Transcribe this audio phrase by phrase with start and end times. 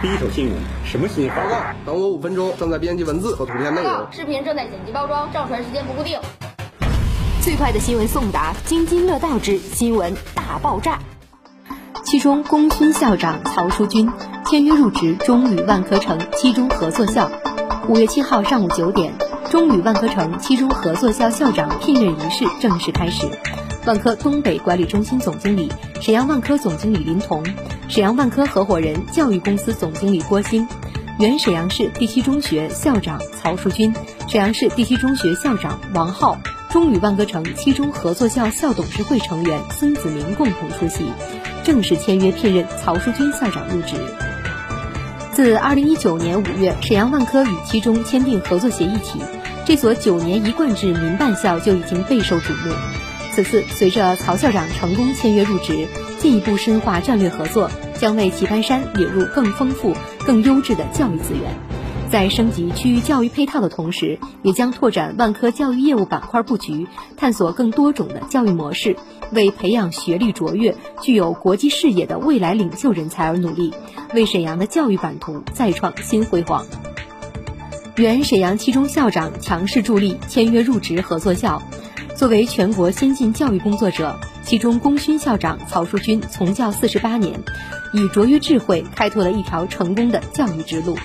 [0.00, 0.54] 第一手新闻，
[0.84, 1.34] 什么新闻？
[1.34, 4.06] 报告，等我五分钟，正在编辑文字和图片内容。
[4.12, 6.16] 视频正在剪辑包装，上传时间不固定。
[7.42, 11.00] 最快的新闻送达，津津乐道之新闻大爆炸。
[12.04, 14.08] 其中，功勋校长曹淑军
[14.46, 17.28] 签约入职中旅万科城七中合作校。
[17.88, 19.12] 五月七号上午九点，
[19.50, 23.28] 中旅万科城七中合作校校长聘任仪式正式开始。
[23.84, 27.42] 万科东北管理中心总经理、沈阳万科总经理林彤，
[27.88, 30.68] 沈阳万科合伙人、教育公司总经理郭鑫，
[31.18, 33.94] 原沈阳市第七中学校长曹树军，
[34.28, 36.38] 沈阳市第七中学校长王浩，
[36.70, 41.10] 中旅万科城七中合作校校董事会成员孙子明共同出席，
[41.64, 43.96] 正式签约聘任曹树军校长入职。
[45.32, 49.18] 自二零一九年五月，沈阳万科与七中签订合作协议起，
[49.64, 52.74] 这所九年一贯制民办校就已经备受瞩目。
[53.34, 55.86] 此次随着曹校长成功签约入职，
[56.18, 59.92] 进一步深化战略合作，将为棋盘山引入更丰富、
[60.24, 61.54] 更优质的教育资源。
[62.10, 66.86] 在升级区域教育配套的同时，也将拓展万科教育业务板块布局，
[67.18, 68.96] 探索更多种的教育模式，
[69.30, 73.74] 为培养学历卓越、具有国际视野的未来领袖人才而努力，
[74.14, 76.64] 为沈阳的教育版图再创新辉煌。
[77.96, 81.60] 原沈阳七中校长强势助力签约入职合作校。
[82.14, 84.18] 作为全国先进教育工作者，
[84.48, 87.38] 其中功勋校长曹树军从教四十八年，
[87.92, 90.96] 以卓越智慧开拓了一条成功的教育之路。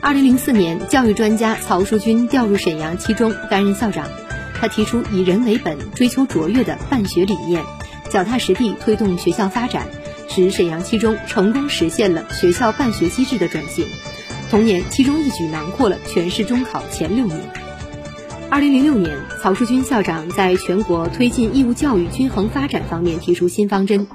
[0.00, 4.08] 二零零四年，教育专家曹树军调入沈阳七中担任校长，
[4.54, 7.64] 他提出以人为本、追求卓越的办学理念，
[8.08, 9.88] 脚踏实地推动学校发展，
[10.28, 13.84] 使沈阳七中成功实现了学校办学机制的转型。
[14.48, 17.36] 同年，七中一举囊括了全市中考前六名。
[18.48, 24.06] 二零零六年，曹树军校长在全国推进义务教育均衡发展方面提出新方针，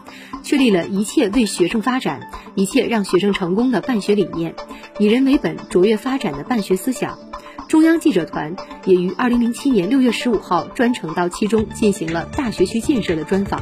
[0.42, 4.56] 确立了一切为学生发展、一切让学生成功的办学理念，
[4.98, 7.20] 以人为本、卓越发展的办学思想。
[7.68, 13.62] 中央记者团也于二零零七年六月十五号专程到七中进行了大学区建设的专访，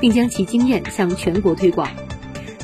[0.00, 1.88] 并将其经验向全国推广。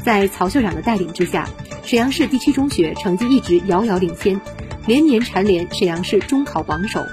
[0.02, 1.48] 在曹校长的带领之下，
[1.84, 4.40] 沈阳市第七中学成绩一直遥遥领先，
[4.86, 7.04] 连年蝉联沈阳市中考榜首。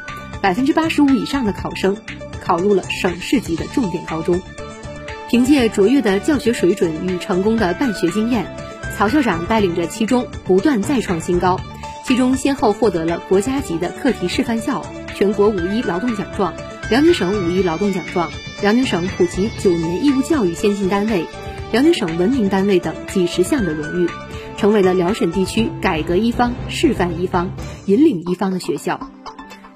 [0.42, 1.96] 百分之八十五以上的考生
[2.44, 4.42] 考入了省市级的重点高中。
[5.30, 8.46] 凭借卓越的教学水准与成功的办学经验，
[8.98, 11.60] 曹校长带领着七中不断再创新高。
[12.04, 14.86] 其中先后获得了国家级的课题示范校、
[15.16, 16.54] 全国五一劳动奖状、
[16.90, 18.30] 辽宁省五一劳动奖状、
[18.62, 21.26] 辽宁省普及九年义务教育先进单位、
[21.72, 24.10] 辽宁省文明单位等几十项的荣誉，
[24.58, 27.52] 成为了辽沈地区改革一方、示范一方、
[27.86, 29.00] 引领一方的学校。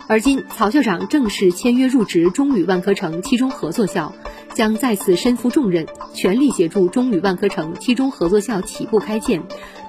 [0.08, 4.14] 而今，曹校长正式签约入职中旅万科城七中合作校，
[4.54, 9.42] 将再次身负重任，全力协助中旅万科城七中合作校起步开建，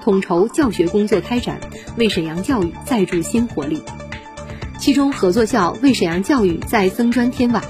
[0.03, 1.59] 统筹教学工作开展，
[1.97, 3.83] 为沈阳教育再注新活力。
[4.79, 7.61] 七中合作校为沈阳教育再增砖添瓦。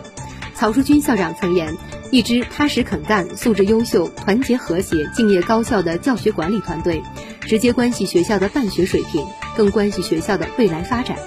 [0.56, 1.75] 曹书军校长曾言
[2.12, 7.03] ：“一支踏实肯干、素质优秀、团结和谐、敬业高效的教学管理团队，
[7.41, 9.25] 直接关系学校的办学水平，
[9.58, 11.18] 更关系学校的未来发展。”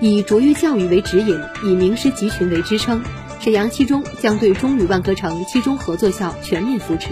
[0.00, 3.02] 以卓越教育为指引，以名师集群为支撑，
[3.38, 7.10] 沈阳七中将对中旅万科城七中合作校全面扶持，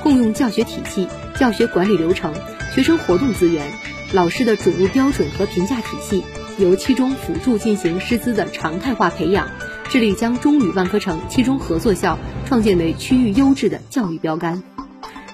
[0.00, 2.32] 共用教学体系、教学管理流程、
[2.72, 3.66] 学生活动资源、
[4.12, 6.22] 老师的准入标准和评价体系，
[6.56, 9.48] 由七中辅助进行师资的常态化培养，
[9.88, 12.16] 致力将中旅万科城七中合作校
[12.46, 14.62] 创建为区域优质的教育标杆。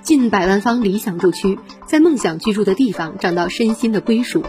[0.03, 4.45] 近百万方理想住区，在梦想居住的地方找到身心的归属。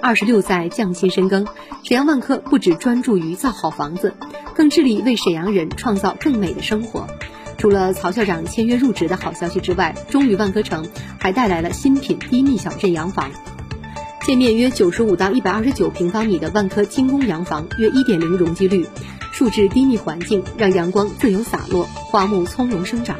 [0.00, 1.46] 二十六载匠心深耕，
[1.82, 4.14] 沈阳万科不只专注于造好房子，
[4.54, 7.06] 更致力为沈阳人创造更美的生活。
[7.58, 10.86] 除了曹校长签约入职的好消息之外，中旅万科城
[11.18, 13.30] 还带来了新品低密小镇洋房。
[14.24, 18.86] 建面约九十五到一百二十九平方米的万科精工洋房，约一点零容积率，
[19.32, 23.16] 树质低密环境让阳光自由洒落，花木从容生长。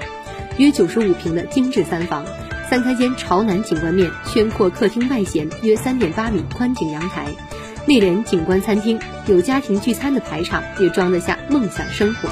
[0.58, 2.24] 约九十五平的精致三房。
[2.68, 7.28] 三开间朝南景观面，轩阔客厅外衔约三点八米宽景阳台，
[7.87, 12.28] 内连景观餐厅，有家庭聚餐的排场，也装得下梦想生活。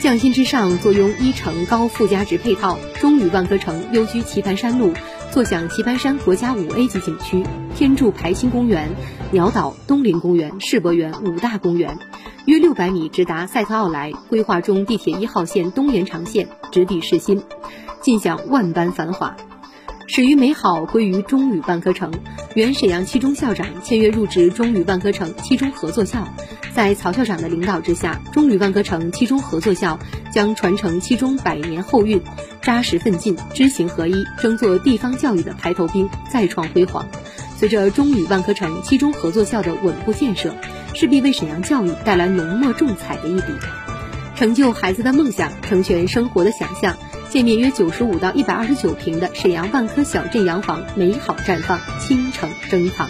[0.00, 4.92] 匠心之上，坐拥一城高附加值配套，中旅万科城优居棋盘山路，
[5.30, 7.44] 坐享棋盘山国家五 A 级景区，
[7.76, 8.90] 天柱排星公园、
[9.30, 11.98] 鸟岛、东林公园、世博园五大公园，
[12.46, 17.44] 约六百米直达赛特奥莱，规划中地铁一号线东延长线直抵市心，
[18.00, 19.36] 尽享万般繁华。
[20.14, 22.12] 始于美好，归于中旅万科城。
[22.54, 26.28] 原沈阳七中校长签约入职中旅万科城七中合作校，
[26.74, 29.98] 在曹校长的领导之下，中旅万科城七中合作校
[30.30, 32.20] 将传承七中百年后运，
[32.60, 37.08] 扎实奋进、知行合一，争做地方教育的排头兵，再创辉煌。
[37.56, 40.54] 随着中旅万科城七中合作校的稳步建设，
[40.92, 43.46] 势必为沈阳教育带来浓墨重彩的一笔，
[44.36, 46.98] 成就孩子的梦想，成全生活的想象。
[47.32, 53.08] 建面约九十五到一百二十九平的沈阳万科小镇洋房美好绽放，倾城珍藏。